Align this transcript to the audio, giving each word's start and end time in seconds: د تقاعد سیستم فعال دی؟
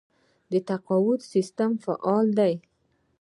د 0.51 0.53
تقاعد 0.69 1.19
سیستم 1.33 1.71
فعال 1.83 2.27
دی؟ 2.39 2.53